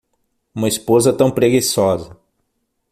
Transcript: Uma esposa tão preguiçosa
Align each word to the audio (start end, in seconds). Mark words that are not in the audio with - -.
Uma 0.55 0.67
esposa 0.67 1.13
tão 1.13 1.29
preguiçosa 1.29 2.19